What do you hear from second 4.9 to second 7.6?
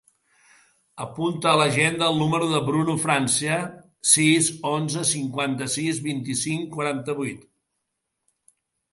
cinquanta-sis, vint-i-cinc, quaranta-vuit.